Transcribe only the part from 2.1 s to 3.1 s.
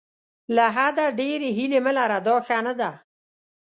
دا ښه نه ده.